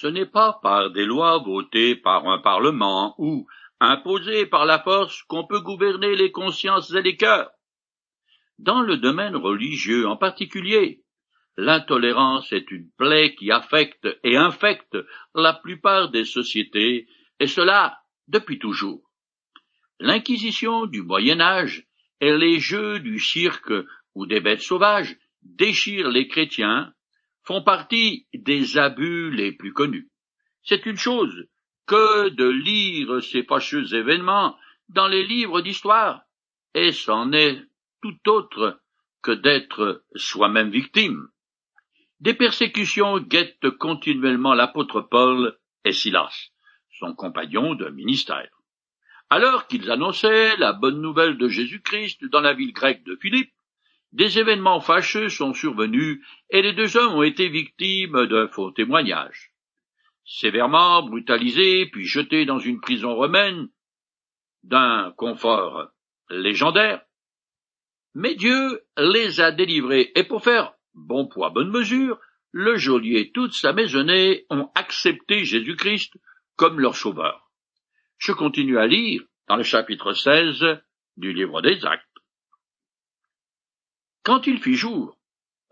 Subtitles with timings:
[0.00, 3.46] ce n'est pas par des lois votées par un parlement ou
[3.80, 7.50] imposées par la force qu'on peut gouverner les consciences et les cœurs.
[8.58, 11.02] Dans le domaine religieux en particulier,
[11.56, 14.98] l'intolérance est une plaie qui affecte et infecte
[15.34, 17.06] la plupart des sociétés,
[17.40, 19.02] et cela depuis toujours.
[19.98, 21.86] L'inquisition du Moyen Âge
[22.20, 23.72] et les jeux du cirque
[24.14, 26.92] ou des bêtes sauvages déchirent les chrétiens
[27.46, 30.10] font partie des abus les plus connus.
[30.62, 31.46] C'est une chose
[31.86, 36.22] que de lire ces fâcheux événements dans les livres d'histoire,
[36.74, 37.62] et c'en est
[38.02, 38.80] tout autre
[39.22, 41.28] que d'être soi-même victime.
[42.20, 46.50] Des persécutions guettent continuellement l'apôtre Paul et Silas,
[46.98, 48.50] son compagnon de ministère.
[49.30, 53.52] Alors qu'ils annonçaient la bonne nouvelle de Jésus-Christ dans la ville grecque de Philippe,
[54.12, 59.52] des événements fâcheux sont survenus et les deux hommes ont été victimes d'un faux témoignage.
[60.24, 63.68] Sévèrement brutalisés puis jetés dans une prison romaine
[64.62, 65.90] d'un confort
[66.30, 67.02] légendaire,
[68.14, 72.18] mais Dieu les a délivrés et pour faire bon poids, bonne mesure,
[72.50, 76.14] le geôlier et toute sa maisonnée ont accepté Jésus-Christ
[76.56, 77.50] comme leur sauveur.
[78.18, 80.64] Je continue à lire dans le chapitre 16
[81.18, 82.05] du livre des Actes.
[84.26, 85.16] Quand il fit jour,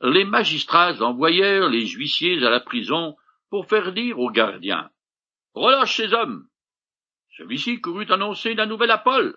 [0.01, 3.17] les magistrats envoyèrent les huissiers à la prison
[3.51, 4.93] pour faire dire aux gardiens
[5.55, 6.47] Relâche ces hommes.
[7.37, 9.37] Celui-ci courut annoncer la nouvelle à Paul.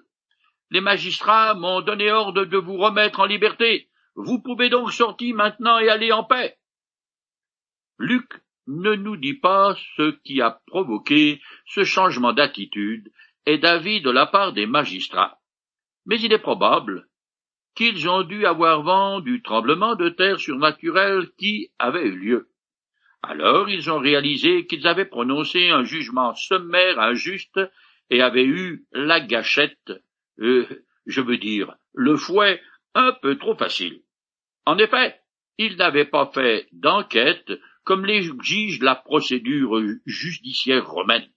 [0.70, 3.90] Les magistrats m'ont donné ordre de vous remettre en liberté.
[4.14, 6.56] Vous pouvez donc sortir maintenant et aller en paix.
[7.98, 8.32] Luc
[8.68, 13.12] ne nous dit pas ce qui a provoqué ce changement d'attitude
[13.48, 15.40] et d'avis de la part des magistrats.
[16.06, 17.07] Mais il est probable
[17.78, 22.50] qu'ils ont dû avoir vent du tremblement de terre surnaturel qui avait eu lieu.
[23.22, 27.60] Alors ils ont réalisé qu'ils avaient prononcé un jugement sommaire injuste
[28.10, 29.94] et avaient eu la gâchette,
[30.40, 30.66] euh,
[31.06, 32.60] je veux dire, le fouet
[32.96, 34.02] un peu trop facile.
[34.66, 35.16] En effet,
[35.60, 37.52] ils n'avaient pas fait d'enquête
[37.84, 41.30] comme l'exige la procédure judiciaire romaine.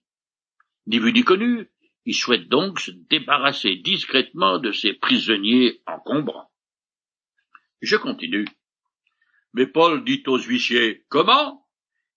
[0.87, 1.69] Ni vu ni connu,
[2.05, 6.51] il souhaite donc se débarrasser discrètement de ces prisonniers encombrants.
[7.81, 8.47] Je continue.
[9.53, 11.67] Mais Paul dit aux huissiers, comment?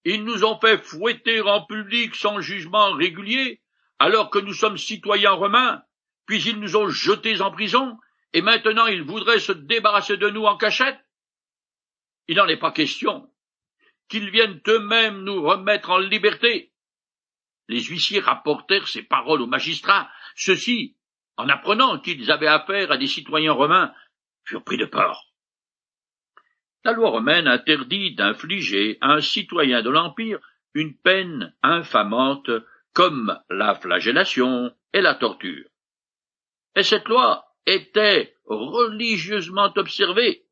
[0.05, 3.63] Ils nous ont fait fouetter en public sans jugement régulier,
[3.99, 5.83] alors que nous sommes citoyens romains,
[6.27, 7.97] puis ils nous ont jetés en prison,
[8.33, 10.99] et maintenant ils voudraient se débarrasser de nous en cachette?
[12.29, 13.31] Il n'en est pas question.
[14.09, 16.74] Qu'ils viennent eux-mêmes nous remettre en liberté.
[17.69, 20.11] Les huissiers rapportèrent ces paroles aux magistrats.
[20.37, 20.97] Ceux-ci,
[21.37, 23.93] en apprenant qu'ils avaient affaire à des citoyens romains,
[24.45, 25.25] furent pris de peur.
[26.85, 30.39] La loi romaine interdit d'infliger à un citoyen de l'Empire
[30.75, 32.51] une peine infamante
[32.93, 35.67] comme la flagellation et la torture.
[36.77, 40.45] Et cette loi était religieusement observée.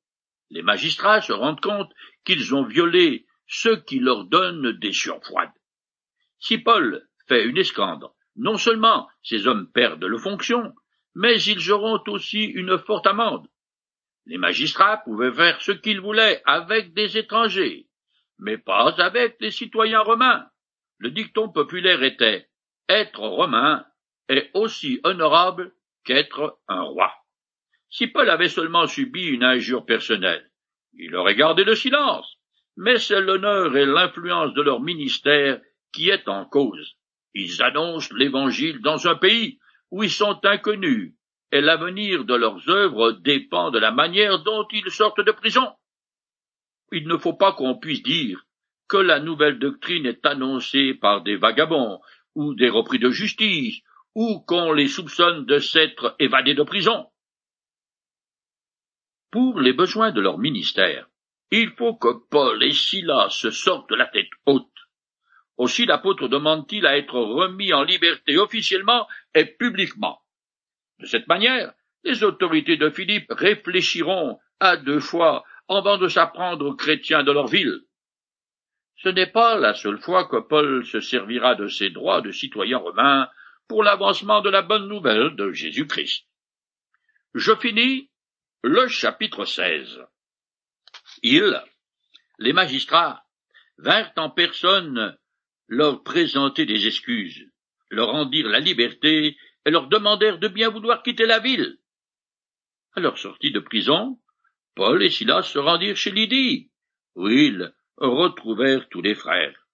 [0.51, 1.93] Les magistrats se rendent compte
[2.25, 5.53] qu'ils ont violé ceux qui leur donnent des surfroides.
[6.43, 10.75] Si Paul fait une escandre, non seulement ces hommes perdent leur fonction,
[11.15, 13.47] mais ils auront aussi une forte amende.
[14.27, 17.87] Les magistrats pouvaient faire ce qu'ils voulaient avec des étrangers,
[18.41, 20.49] mais pas avec les citoyens romains.
[20.99, 22.49] Le dicton populaire était
[22.89, 23.87] être romain
[24.29, 25.73] est aussi honorable
[26.05, 27.13] qu'être un roi.
[27.89, 30.51] Si Paul avait seulement subi une injure personnelle,
[30.95, 32.37] il aurait gardé le silence,
[32.77, 35.61] mais c'est l'honneur et l'influence de leur ministère
[35.93, 36.97] qui est en cause.
[37.35, 39.59] Ils annoncent l'Évangile dans un pays
[39.91, 41.15] où ils sont inconnus,
[41.51, 45.71] et l'avenir de leurs œuvres dépend de la manière dont ils sortent de prison.
[46.93, 48.45] Il ne faut pas qu'on puisse dire
[48.89, 52.01] que la nouvelle doctrine est annoncée par des vagabonds
[52.35, 53.81] ou des repris de justice,
[54.15, 57.07] ou qu'on les soupçonne de s'être évadés de prison.
[59.31, 61.09] Pour les besoins de leur ministère,
[61.51, 64.72] il faut que Paul et Silas se sortent la tête haute.
[65.57, 70.21] Aussi l'apôtre demande-t-il à être remis en liberté officiellement et publiquement.
[70.99, 71.73] De cette manière,
[72.05, 77.47] les autorités de Philippe réfléchiront à deux fois avant de s'apprendre aux chrétiens de leur
[77.47, 77.81] ville.
[78.97, 82.79] Ce n'est pas la seule fois que Paul se servira de ses droits de citoyen
[82.79, 83.29] romain
[83.69, 86.27] pour l'avancement de la bonne nouvelle de Jésus-Christ.
[87.35, 88.11] Je finis
[88.63, 90.03] le chapitre 16.
[91.23, 91.61] Ils,
[92.39, 93.25] les magistrats,
[93.79, 95.17] vinrent en personne
[95.73, 97.51] leur présenter des excuses,
[97.89, 101.79] leur rendirent la liberté et leur demandèrent de bien vouloir quitter la ville.
[102.95, 104.21] À leur sortie de prison,
[104.75, 106.71] Paul et Silas se rendirent chez Lydie,
[107.15, 109.67] où ils retrouvèrent tous les frères.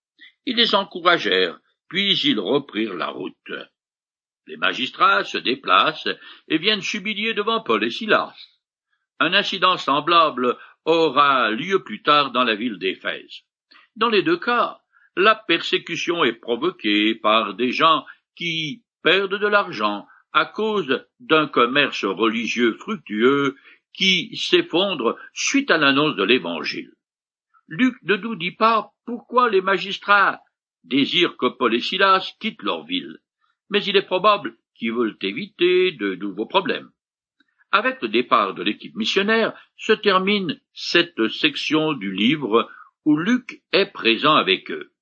[0.46, 1.58] Ils les encouragèrent,
[1.88, 3.52] puis ils reprirent la route.
[4.46, 6.08] Les magistrats se déplacent
[6.46, 8.36] et viennent s'humilier devant Paul et Silas.
[9.18, 13.42] Un incident semblable aura lieu plus tard dans la ville d'Éphèse.
[13.96, 14.80] Dans les deux cas,
[15.18, 18.06] la persécution est provoquée par des gens
[18.36, 23.56] qui perdent de l'argent à cause d'un commerce religieux fructueux
[23.92, 26.92] qui s'effondre suite à l'annonce de l'Évangile.
[27.66, 30.40] Luc ne nous dit pas pourquoi les magistrats
[30.84, 33.18] désirent que Paul et Silas quittent leur ville,
[33.70, 36.90] mais il est probable qu'ils veulent éviter de nouveaux problèmes.
[37.72, 42.70] Avec le départ de l'équipe missionnaire se termine cette section du livre
[43.04, 44.92] où Luc est présent avec eux.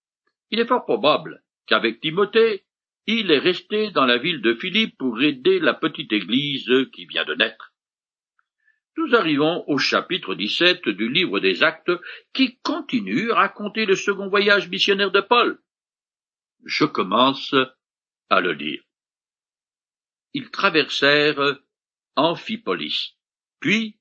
[0.51, 2.65] Il est fort probable qu'avec Timothée,
[3.07, 7.25] il est resté dans la ville de Philippe pour aider la petite église qui vient
[7.25, 7.73] de naître.
[8.97, 11.93] Nous arrivons au chapitre 17 du livre des Actes
[12.33, 15.61] qui continue à raconter le second voyage missionnaire de Paul.
[16.65, 17.55] Je commence
[18.31, 18.83] à le lire.
[20.33, 21.59] Ils traversèrent
[22.17, 23.17] Amphipolis,
[23.61, 23.99] puis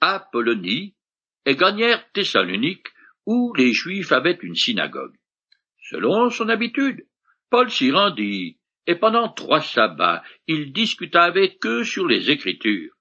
[0.00, 0.96] Apollonie,
[1.44, 2.88] et gagnèrent Thessalonique,
[3.26, 5.16] où les Juifs avaient une synagogue.
[5.92, 7.06] Selon son habitude,
[7.50, 12.94] Paul s'y rendit, et pendant trois sabbats, il discuta avec eux sur les Écritures.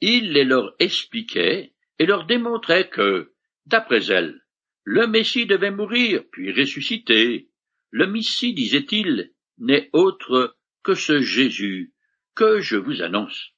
[0.00, 3.32] Il les leur expliquait et leur démontrait que,
[3.66, 4.44] d'après elles,
[4.82, 7.48] le Messie devait mourir puis ressusciter.
[7.90, 11.94] Le Messie, disait-il, n'est autre que ce Jésus
[12.34, 13.52] que je vous annonce.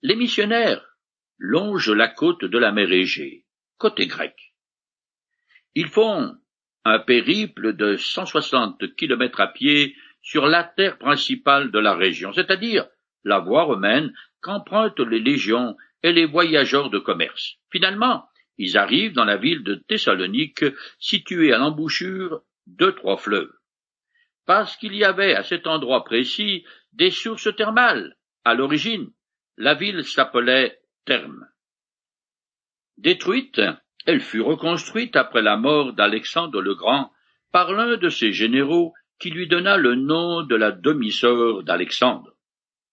[0.00, 0.96] Les missionnaires
[1.36, 3.44] longent la côte de la mer Égée,
[3.76, 4.54] côté grecque.
[5.74, 6.40] Ils font
[6.84, 12.86] un périple de 160 kilomètres à pied sur la terre principale de la région, c'est-à-dire
[13.24, 17.56] la voie romaine qu'empruntent les légions et les voyageurs de commerce.
[17.70, 20.64] Finalement, ils arrivent dans la ville de Thessalonique,
[20.98, 23.52] située à l'embouchure de trois fleuves.
[24.46, 28.16] Parce qu'il y avait à cet endroit précis des sources thermales.
[28.44, 29.10] À l'origine,
[29.56, 31.46] la ville s'appelait Therme.
[32.98, 33.60] Détruite,
[34.06, 37.12] elle fut reconstruite après la mort d'Alexandre le Grand
[37.52, 42.34] par l'un de ses généraux qui lui donna le nom de la demi-sœur d'Alexandre.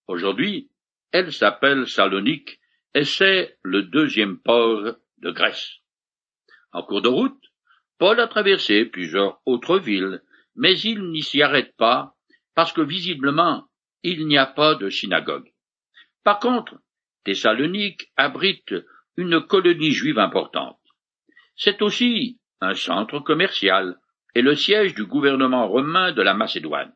[0.07, 0.69] Aujourd'hui,
[1.11, 2.59] elle s'appelle Salonique
[2.93, 5.77] et c'est le deuxième port de Grèce.
[6.71, 7.41] En cours de route,
[7.97, 10.21] Paul a traversé plusieurs autres villes,
[10.55, 12.15] mais il n'y s'y arrête pas
[12.55, 13.67] parce que visiblement
[14.03, 15.51] il n'y a pas de synagogue.
[16.23, 16.75] Par contre,
[17.23, 18.75] Thessalonique abrite
[19.15, 20.79] une colonie juive importante.
[21.57, 23.99] C'est aussi un centre commercial
[24.35, 26.93] et le siège du gouvernement romain de la Macédoine.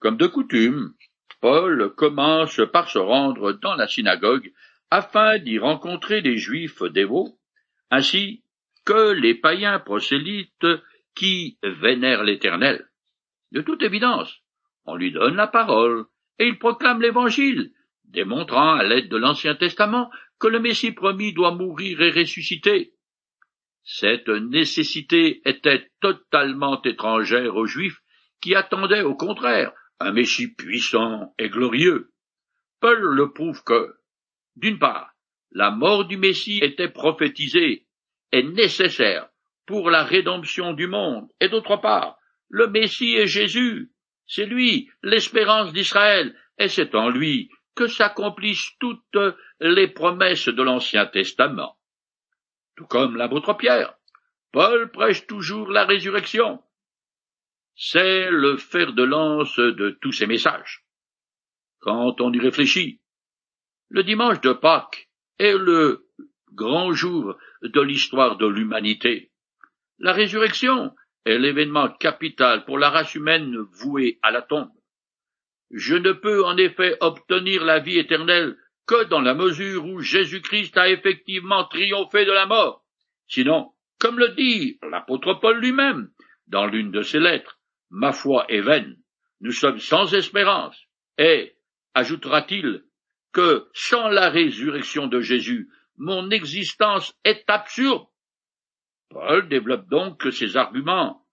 [0.00, 0.94] Comme de coutume,
[1.40, 4.52] Paul commence par se rendre dans la synagogue
[4.90, 7.38] afin d'y rencontrer des juifs dévots,
[7.90, 8.42] ainsi
[8.84, 10.66] que les païens prosélytes
[11.14, 12.88] qui vénèrent l'Éternel.
[13.52, 14.40] De toute évidence,
[14.86, 16.06] on lui donne la parole
[16.40, 17.72] et il proclame l'Évangile,
[18.04, 20.10] démontrant à l'aide de l'Ancien Testament
[20.40, 22.94] que le Messie promis doit mourir et ressusciter.
[23.84, 28.00] Cette nécessité était totalement étrangère aux Juifs
[28.40, 32.12] qui attendaient au contraire un Messie puissant et glorieux.
[32.80, 33.96] Paul le prouve que,
[34.56, 35.12] d'une part,
[35.50, 37.86] la mort du Messie était prophétisée
[38.32, 39.28] et nécessaire
[39.66, 43.90] pour la rédemption du monde, et d'autre part, le Messie est Jésus,
[44.26, 49.16] c'est lui l'espérance d'Israël, et c'est en lui que s'accomplissent toutes
[49.60, 51.77] les promesses de l'Ancien Testament.
[52.78, 53.92] Tout comme l'apôtre Pierre,
[54.52, 56.62] Paul prêche toujours la résurrection.
[57.74, 60.84] C'est le fer de lance de tous ces messages.
[61.80, 63.00] Quand on y réfléchit,
[63.88, 66.06] le dimanche de Pâques est le
[66.52, 69.32] grand jour de l'histoire de l'humanité.
[69.98, 70.94] La résurrection
[71.24, 74.70] est l'événement capital pour la race humaine vouée à la tombe.
[75.72, 78.56] Je ne peux en effet obtenir la vie éternelle
[78.88, 82.84] que dans la mesure où Jésus-Christ a effectivement triomphé de la mort.
[83.28, 86.10] Sinon, comme le dit l'apôtre Paul lui-même
[86.46, 88.96] dans l'une de ses lettres, ma foi est vaine,
[89.40, 90.82] nous sommes sans espérance,
[91.18, 91.54] et,
[91.94, 92.84] ajoutera-t-il,
[93.32, 95.68] que sans la résurrection de Jésus,
[95.98, 98.06] mon existence est absurde.
[99.10, 101.26] Paul développe donc ses arguments.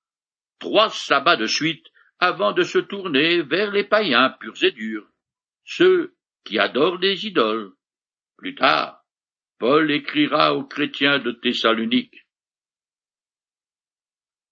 [0.60, 1.86] Trois sabbats de suite
[2.20, 5.08] avant de se tourner vers les païens purs et durs,
[5.64, 6.14] ceux
[6.46, 7.74] qui adorent des idoles.
[8.38, 9.04] Plus tard,
[9.60, 12.25] Paul écrira aux chrétiens de Thessalonique.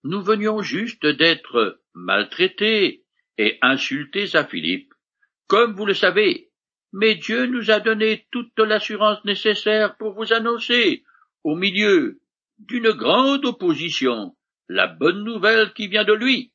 [0.04, 3.06] Nous venions juste d'être maltraités
[3.38, 4.94] et insultés à Philippe,
[5.48, 6.52] comme vous le savez,
[6.92, 11.04] mais Dieu nous a donné toute l'assurance nécessaire pour vous annoncer,
[11.44, 12.22] au milieu
[12.60, 14.36] d'une grande opposition,
[14.68, 16.54] la bonne nouvelle qui vient de lui.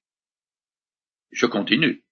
[1.31, 2.05] Je continue.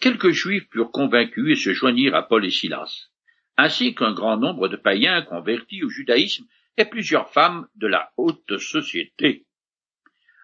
[0.00, 3.10] Quelques juifs furent convaincus et se joignirent à Paul et Silas,
[3.58, 6.46] ainsi qu'un grand nombre de païens convertis au judaïsme
[6.78, 9.44] et plusieurs femmes de la haute société.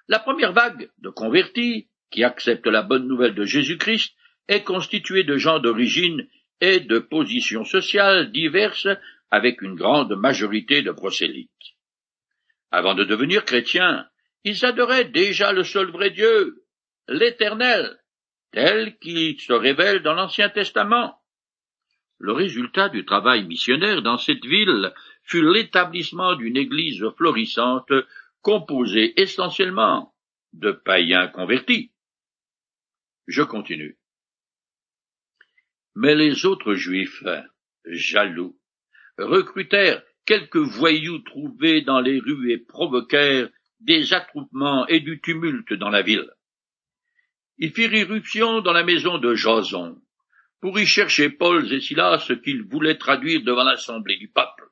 [0.09, 4.15] La première vague de convertis, qui acceptent la bonne nouvelle de Jésus-Christ,
[4.47, 6.29] est constituée de gens d'origine
[6.61, 8.89] et de positions sociales diverses
[9.31, 11.51] avec une grande majorité de prosélytes.
[12.71, 14.07] Avant de devenir chrétiens,
[14.45, 16.63] ils adoraient déjà le seul vrai Dieu,
[17.09, 17.99] l'Éternel,
[18.57, 21.21] tel qu'il se révèle dans l'Ancien Testament.
[22.17, 24.95] Le résultat du travail missionnaire dans cette ville
[25.25, 27.93] fut l'établissement d'une église florissante
[28.41, 30.15] composée essentiellement
[30.55, 31.93] de païens convertis.
[33.27, 33.99] Je continue.
[35.95, 37.25] Mais les autres juifs,
[37.85, 38.59] jaloux,
[39.19, 45.91] recrutèrent quelques voyous trouvés dans les rues et provoquèrent des attroupements et du tumulte dans
[45.91, 46.31] la ville.
[47.59, 50.01] Ils firent irruption dans la maison de Jason,
[50.61, 54.69] pour y chercher Paul et Silas qu'ils voulaient traduire devant l'assemblée du peuple.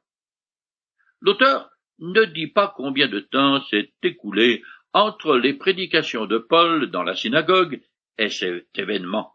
[1.20, 4.62] L'auteur ne dit pas combien de temps s'est écoulé
[4.92, 7.80] entre les prédications de Paul dans la synagogue
[8.18, 9.34] et cet événement.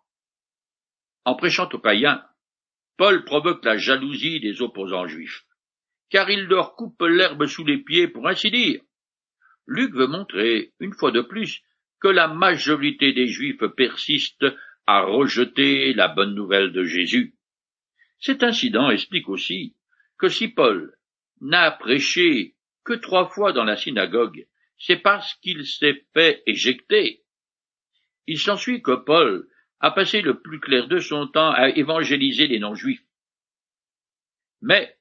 [1.25, 2.23] En prêchant aux païens,
[2.97, 5.45] Paul provoque la jalousie des opposants juifs,
[6.09, 8.81] car il leur coupe l'herbe sous les pieds pour ainsi dire.
[9.65, 11.61] Luc veut montrer, une fois de plus,
[11.99, 14.45] que la majorité des juifs persiste
[14.85, 17.35] à rejeter la bonne nouvelle de Jésus.
[18.19, 19.75] Cet incident explique aussi
[20.17, 20.93] que si Paul
[21.41, 27.23] n'a prêché que trois fois dans la synagogue, c'est parce qu'il s'est fait éjecter.
[28.27, 29.47] Il s'ensuit que Paul
[29.79, 33.03] a passé le plus clair de son temps à évangéliser les non-juifs.
[34.61, 34.97] Mais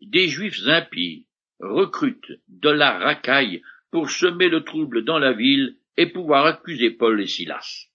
[0.00, 1.26] des juifs impies
[1.60, 7.20] recrutent de la racaille pour semer le trouble dans la ville et pouvoir accuser Paul
[7.20, 7.88] et Silas.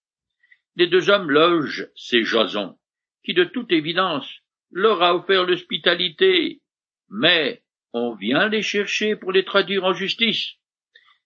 [0.75, 2.77] Les deux hommes logent ces Jason,
[3.23, 4.29] qui de toute évidence
[4.71, 6.61] leur a offert l'hospitalité,
[7.09, 10.55] mais on vient les chercher pour les traduire en justice.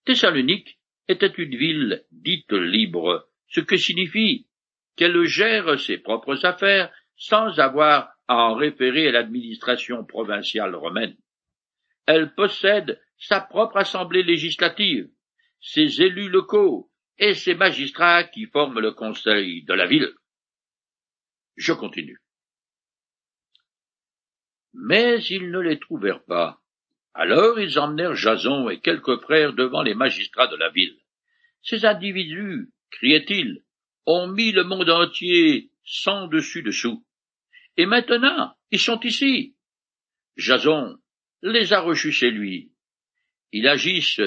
[0.04, 4.46] Thessalonique était une ville dite libre, ce que signifie
[4.94, 11.16] qu'elle gère ses propres affaires sans avoir à en référer à l'administration provinciale romaine.
[12.06, 15.08] Elle possède sa propre assemblée législative,
[15.60, 20.14] ses élus locaux et ses magistrats qui forment le conseil de la ville.
[21.56, 22.20] Je continue.
[24.72, 26.60] Mais ils ne les trouvèrent pas.
[27.14, 30.96] Alors ils emmenèrent Jason et quelques frères devant les magistrats de la ville.
[31.62, 33.64] Ces individus, criaient-ils,
[34.06, 37.04] ont mis le monde entier sans dessus dessous.
[37.76, 39.56] Et maintenant, ils sont ici.
[40.36, 40.96] Jason
[41.42, 42.72] les a reçus chez lui.
[43.52, 44.20] Ils agissent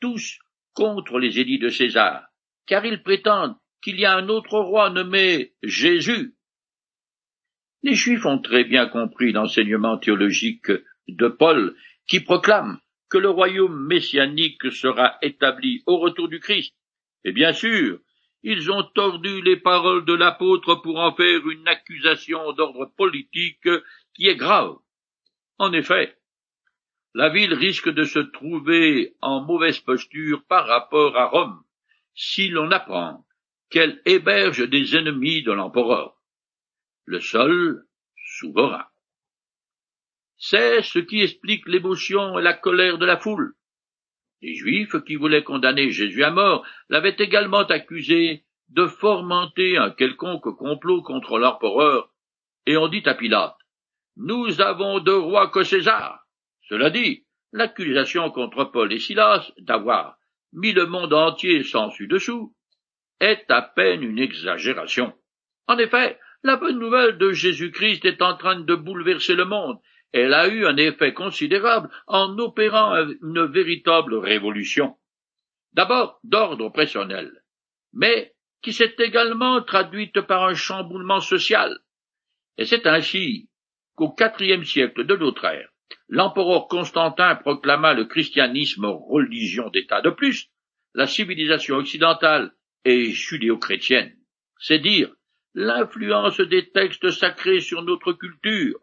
[0.00, 0.38] tous
[0.76, 2.28] contre les édits de César,
[2.66, 6.34] car ils prétendent qu'il y a un autre roi nommé Jésus.
[7.82, 10.70] Les Juifs ont très bien compris l'enseignement théologique
[11.08, 11.74] de Paul,
[12.06, 12.78] qui proclame
[13.08, 16.74] que le royaume messianique sera établi au retour du Christ.
[17.24, 18.00] Et bien sûr,
[18.42, 23.68] ils ont tordu les paroles de l'apôtre pour en faire une accusation d'ordre politique
[24.14, 24.76] qui est grave.
[25.58, 26.15] En effet,
[27.16, 31.62] la ville risque de se trouver en mauvaise posture par rapport à Rome,
[32.14, 33.24] si l'on apprend
[33.70, 36.20] qu'elle héberge des ennemis de l'empereur,
[37.06, 37.86] le seul
[38.38, 38.84] souverain.
[40.36, 43.54] C'est ce qui explique l'émotion et la colère de la foule.
[44.42, 50.54] Les Juifs qui voulaient condamner Jésus à mort l'avaient également accusé de fomenter un quelconque
[50.54, 52.10] complot contre l'empereur,
[52.66, 53.56] et on dit à Pilate,
[54.16, 56.25] Nous avons de roi que César.
[56.68, 60.18] Cela dit, l'accusation contre Paul et Silas d'avoir
[60.52, 62.32] mis le monde entier sans dessus
[63.20, 65.12] est à peine une exagération.
[65.68, 69.78] En effet, la bonne nouvelle de Jésus-Christ est en train de bouleverser le monde.
[70.12, 74.96] Elle a eu un effet considérable en opérant une véritable révolution.
[75.72, 77.42] D'abord d'ordre personnel,
[77.92, 81.78] mais qui s'est également traduite par un chamboulement social.
[82.58, 83.48] Et c'est ainsi
[83.94, 85.70] qu'au quatrième siècle de notre ère,
[86.08, 90.00] l'empereur Constantin proclama le christianisme religion d'État.
[90.00, 90.48] De plus,
[90.94, 92.52] la civilisation occidentale
[92.84, 94.16] est judéo-chrétienne.
[94.58, 95.12] C'est dire
[95.54, 98.78] l'influence des textes sacrés sur notre culture.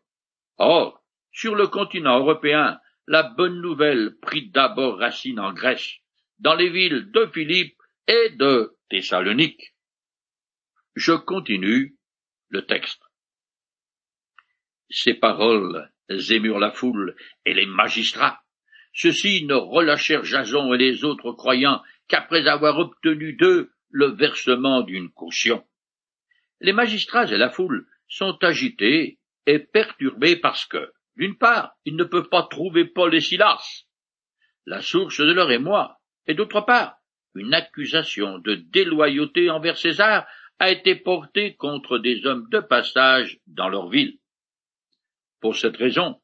[0.58, 5.98] Or, sur le continent européen, la bonne nouvelle prit d'abord racine en Grèce,
[6.40, 7.78] dans les villes de Philippe
[8.08, 9.74] et de Thessalonique.
[10.96, 11.96] Je continue
[12.50, 13.02] le texte.
[14.90, 15.93] Ces paroles
[16.32, 17.16] émurent la foule
[17.46, 18.40] et les magistrats.
[18.94, 25.10] ceux-ci ne relâchèrent Jason et les autres croyants qu'après avoir obtenu d'eux le versement d'une
[25.10, 25.64] caution.
[26.62, 32.04] Les magistrats et la foule sont agités et perturbés parce que, d'une part, ils ne
[32.04, 33.86] peuvent pas trouver Paul et Silas,
[34.66, 36.98] la source de leur émoi, et d'autre part,
[37.36, 40.26] une accusation de déloyauté envers César
[40.60, 44.18] a été portée contre des hommes de passage dans leur ville.
[45.44, 46.22] Pour cette raison,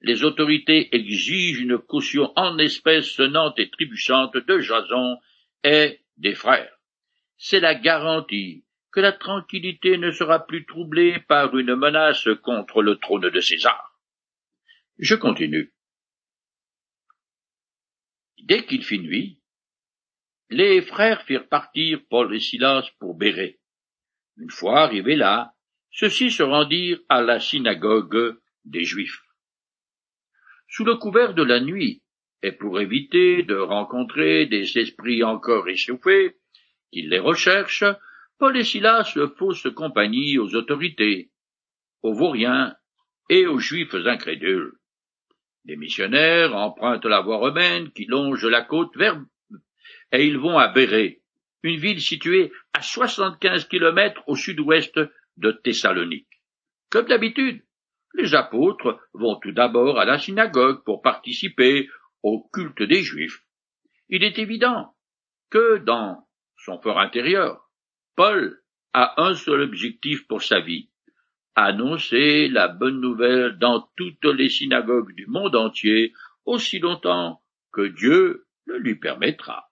[0.00, 5.18] les autorités exigent une caution en espèces sonnante et trébuchante de Jason
[5.62, 6.74] et des frères.
[7.36, 12.96] C'est la garantie que la tranquillité ne sera plus troublée par une menace contre le
[12.96, 14.00] trône de César.
[14.98, 15.74] Je continue.
[18.42, 19.38] Dès qu'il fit nuit,
[20.48, 23.60] les frères firent partir Paul et Silas pour Béré.
[24.38, 25.52] Une fois arrivés là,
[25.90, 29.22] ceux-ci se rendirent à la synagogue des Juifs.
[30.68, 32.02] Sous le couvert de la nuit,
[32.42, 36.36] et pour éviter de rencontrer des esprits encore échauffés,
[36.92, 37.84] qui les recherchent,
[38.38, 41.30] Paul et Silas faussent compagnie aux autorités,
[42.02, 42.76] aux vauriens
[43.30, 44.72] et aux juifs incrédules.
[45.64, 49.20] Les missionnaires empruntent la voie romaine qui longe la côte vers
[50.12, 51.22] et ils vont à Béré,
[51.62, 55.00] une ville située à soixante-quinze kilomètres au sud-ouest
[55.36, 56.28] de Thessalonique.
[56.90, 57.62] Comme d'habitude,
[58.16, 61.88] les apôtres vont tout d'abord à la synagogue pour participer
[62.22, 63.42] au culte des Juifs.
[64.08, 64.94] Il est évident
[65.50, 67.70] que dans son fort intérieur,
[68.16, 70.90] Paul a un seul objectif pour sa vie,
[71.54, 76.12] annoncer la bonne nouvelle dans toutes les synagogues du monde entier
[76.44, 77.42] aussi longtemps
[77.72, 79.70] que Dieu le lui permettra.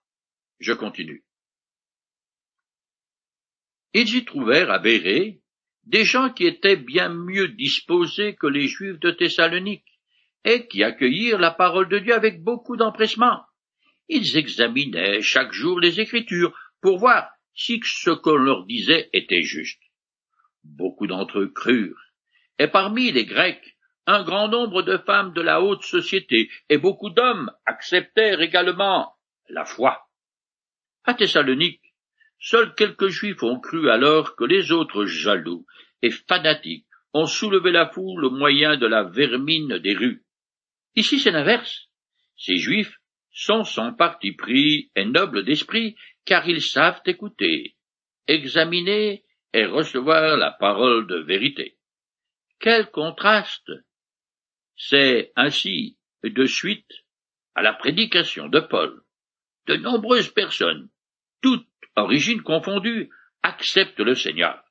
[0.59, 1.25] Je continue.
[3.93, 5.41] Ils y trouvèrent à Béré
[5.85, 9.85] des gens qui étaient bien mieux disposés que les Juifs de Thessalonique,
[10.43, 13.41] et qui accueillirent la parole de Dieu avec beaucoup d'empressement.
[14.07, 19.81] Ils examinaient chaque jour les Écritures pour voir si ce qu'on leur disait était juste.
[20.63, 22.11] Beaucoup d'entre eux crurent,
[22.59, 23.75] et parmi les Grecs,
[24.07, 29.15] un grand nombre de femmes de la haute société et beaucoup d'hommes acceptèrent également
[29.49, 30.07] la foi.
[31.05, 31.81] À Thessalonique,
[32.39, 35.65] seuls quelques juifs ont cru alors que les autres jaloux
[36.01, 40.23] et fanatiques ont soulevé la foule au moyen de la vermine des rues.
[40.95, 41.87] Ici c'est l'inverse.
[42.37, 42.97] Ces juifs
[43.31, 45.95] sont sans parti pris et nobles d'esprit,
[46.25, 47.75] car ils savent écouter,
[48.27, 51.77] examiner et recevoir la parole de vérité.
[52.59, 53.71] Quel contraste!
[54.75, 56.91] C'est ainsi, de suite,
[57.53, 59.03] à la prédication de Paul.
[59.67, 60.89] De nombreuses personnes,
[61.41, 63.09] toutes origines confondues,
[63.43, 64.63] acceptent le Seigneur.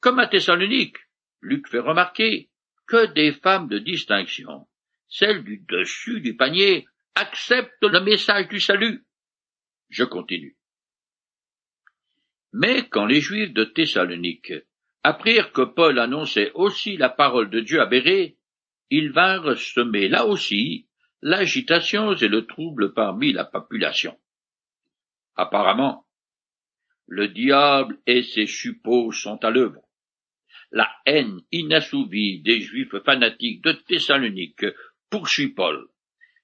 [0.00, 0.98] Comme à Thessalonique,
[1.40, 2.50] Luc fait remarquer
[2.86, 4.66] que des femmes de distinction,
[5.08, 9.04] celles du dessus du panier, acceptent le message du salut.
[9.88, 10.56] Je continue.
[12.52, 14.52] Mais quand les Juifs de Thessalonique
[15.02, 18.36] apprirent que Paul annonçait aussi la parole de Dieu à Béré,
[18.90, 20.88] ils vinrent semer là aussi
[21.20, 24.18] l'agitation et le trouble parmi la population.
[25.36, 26.03] Apparemment,
[27.06, 29.82] le diable et ses suppôts sont à l'œuvre.
[30.70, 34.64] La haine inassouvie des Juifs fanatiques de Thessalonique
[35.10, 35.88] poursuit Paul.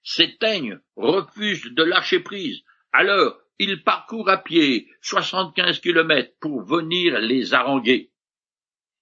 [0.03, 2.63] S'éteignent, refusent de lâcher prise.
[2.93, 8.11] Alors, il parcourt à pied soixante-quinze kilomètres pour venir les haranguer.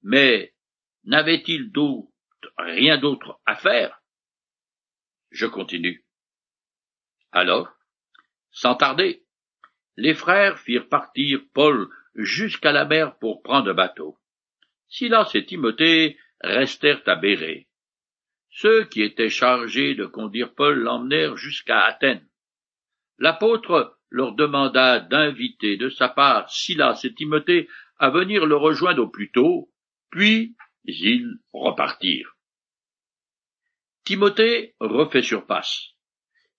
[0.02, 0.54] Mais
[1.04, 2.10] n'avait-il d'autre,
[2.56, 4.02] rien d'autre à faire?
[5.30, 6.04] Je continue.
[7.30, 7.68] Alors,
[8.50, 9.22] sans tarder,
[9.98, 14.16] les frères firent partir Paul jusqu'à la mer pour prendre bateau.
[14.88, 17.66] Silas et Timothée restèrent à Bérée.
[18.48, 22.24] Ceux qui étaient chargés de conduire Paul l'emmenèrent jusqu'à Athènes.
[23.18, 29.08] L'apôtre leur demanda d'inviter de sa part Silas et Timothée à venir le rejoindre au
[29.08, 29.68] plus tôt,
[30.10, 32.36] puis ils repartirent.
[34.04, 35.88] Timothée refait surpasse.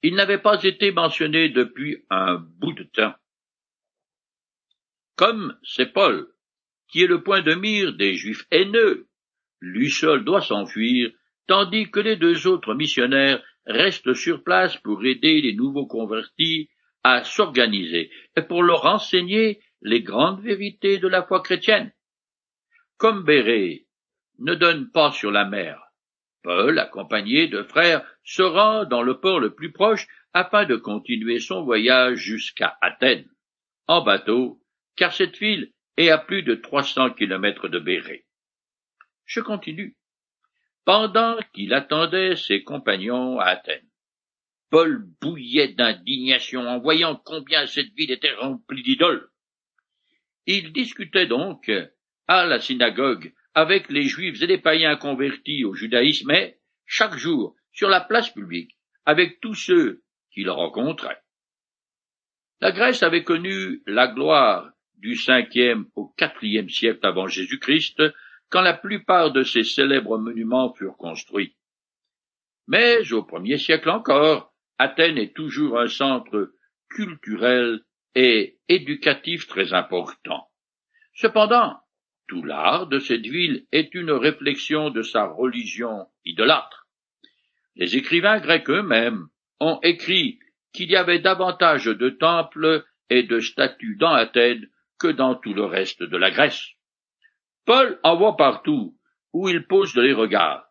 [0.04, 3.16] Il n'avait pas été mentionné depuis un bout de temps.
[5.20, 6.30] Comme c'est Paul,
[6.88, 9.10] qui est le point de mire des Juifs haineux,
[9.60, 11.12] lui seul doit s'enfuir,
[11.46, 16.70] tandis que les deux autres missionnaires restent sur place pour aider les nouveaux convertis
[17.04, 21.92] à s'organiser et pour leur enseigner les grandes vérités de la foi chrétienne.
[22.96, 23.88] Comme Béré
[24.38, 25.84] ne donne pas sur la mer,
[26.44, 31.40] Paul, accompagné de frères, se rend dans le port le plus proche afin de continuer
[31.40, 33.30] son voyage jusqu'à Athènes,
[33.86, 34.62] en bateau
[34.96, 38.26] car cette ville est à plus de trois cents kilomètres de Béré.
[39.26, 39.96] Je continue.
[40.86, 43.88] Pendant qu'il attendait ses compagnons à Athènes,
[44.70, 49.30] Paul bouillait d'indignation en voyant combien cette ville était remplie d'idoles.
[50.46, 51.72] Il discutait donc
[52.28, 57.56] à la synagogue avec les juifs et les païens convertis au judaïsme et, chaque jour,
[57.72, 61.22] sur la place publique, avec tous ceux qu'il rencontrait.
[62.62, 68.04] La Grèce avait connu la gloire du cinquième au quatrième siècle avant Jésus-Christ,
[68.50, 71.56] quand la plupart de ces célèbres monuments furent construits.
[72.68, 76.52] Mais au premier siècle encore, Athènes est toujours un centre
[76.90, 77.82] culturel
[78.16, 80.48] et éducatif très important.
[81.14, 81.78] Cependant,
[82.28, 86.88] tout l'art de cette ville est une réflexion de sa religion idolâtre.
[87.76, 89.28] Les écrivains grecs eux-mêmes
[89.60, 90.40] ont écrit
[90.74, 95.66] qu'il y avait davantage de temples et de statues dans Athènes que dans tout le
[95.66, 96.68] reste de la Grèce.
[97.66, 98.98] Paul en voit partout
[99.34, 100.66] où il pose les regards.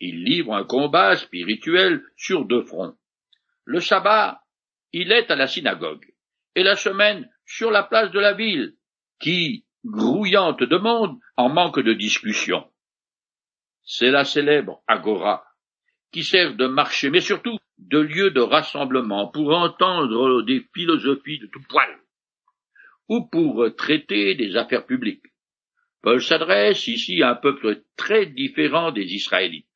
[0.00, 2.96] Il livre un combat spirituel sur deux fronts.
[3.64, 4.40] Le sabbat,
[4.92, 6.06] il est à la synagogue,
[6.54, 8.74] et la semaine sur la place de la ville,
[9.20, 12.70] qui, grouillante de monde, en manque de discussion.
[13.82, 15.44] C'est la célèbre agora,
[16.12, 21.46] qui sert de marché, mais surtout de lieu de rassemblement pour entendre des philosophies de
[21.46, 21.98] tout poil,
[23.08, 25.24] ou pour traiter des affaires publiques.
[26.02, 29.66] Paul s'adresse ici à un peuple très différent des Israélites.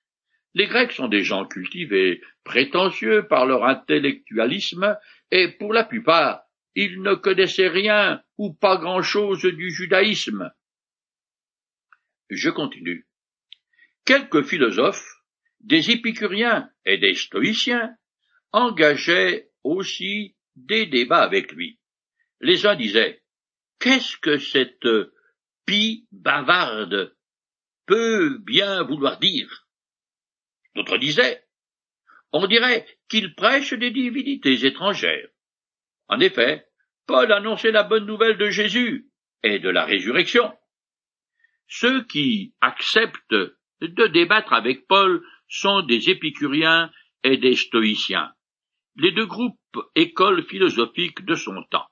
[0.55, 4.99] Les Grecs sont des gens cultivés, prétentieux par leur intellectualisme,
[5.31, 6.43] et pour la plupart,
[6.75, 10.51] ils ne connaissaient rien ou pas grand-chose du judaïsme.
[12.29, 13.07] Je continue.
[14.05, 15.23] Quelques philosophes,
[15.61, 17.95] des épicuriens et des stoïciens,
[18.53, 21.79] engageaient aussi des débats avec lui.
[22.41, 23.22] Les uns disaient
[23.83, 24.87] Qu'est-ce que cette
[25.67, 27.17] pie bavarde
[27.87, 29.67] peut bien vouloir dire?
[30.77, 31.43] D'autres disaient
[32.31, 35.29] On dirait qu'il prêche des divinités étrangères.
[36.07, 36.65] En effet,
[37.07, 39.11] Paul annonçait la bonne nouvelle de Jésus
[39.43, 40.57] et de la résurrection.
[41.67, 43.35] Ceux qui acceptent
[43.81, 46.93] de débattre avec Paul sont des épicuriens
[47.25, 48.33] et des stoïciens,
[48.95, 49.59] les deux groupes
[49.97, 51.89] écoles philosophiques de son temps.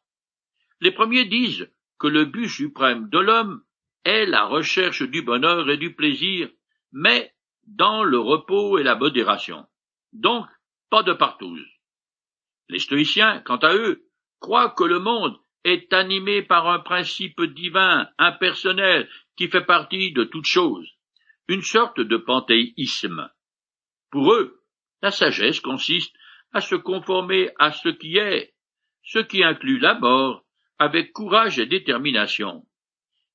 [0.80, 1.68] Les premiers disent
[2.00, 3.62] que le but suprême de l'homme
[4.04, 6.48] est la recherche du bonheur et du plaisir,
[6.90, 7.32] mais
[7.66, 9.66] dans le repos et la modération.
[10.12, 10.46] Donc,
[10.88, 11.64] pas de partouze.
[12.68, 14.02] Les stoïciens, quant à eux,
[14.40, 20.24] croit que le monde est animé par un principe divin, impersonnel, qui fait partie de
[20.24, 20.88] toute chose,
[21.48, 23.30] une sorte de panthéisme.
[24.10, 24.62] Pour eux,
[25.02, 26.14] la sagesse consiste
[26.52, 28.54] à se conformer à ce qui est,
[29.02, 30.44] ce qui inclut la mort,
[30.80, 32.66] avec courage et détermination.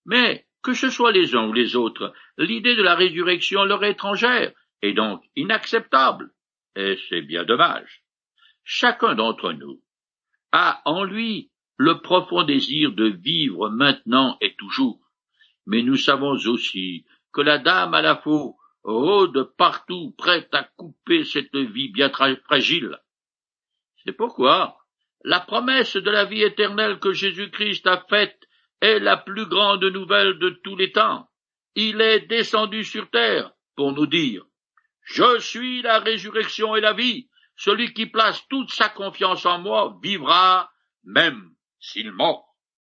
[0.06, 3.92] Mais, que ce soit les uns ou les autres, l'idée de la résurrection leur est
[3.92, 6.32] étrangère, et donc inacceptable,
[6.76, 8.04] et c'est bien dommage.
[8.64, 9.80] Chacun d'entre nous
[10.52, 15.00] a en lui le profond désir de vivre maintenant et toujours.
[15.68, 21.24] Mais nous savons aussi que la dame à la faux rôde partout prête à couper
[21.26, 23.00] cette vie bien fragile.
[24.04, 24.85] C'est pourquoi
[25.26, 28.48] la promesse de la vie éternelle que Jésus-Christ a faite
[28.80, 31.28] est la plus grande nouvelle de tous les temps.
[31.74, 34.46] Il est descendu sur terre pour nous dire
[35.02, 37.28] Je suis la résurrection et la vie.
[37.56, 40.72] Celui qui place toute sa confiance en moi vivra,
[41.04, 42.55] même s'il mord.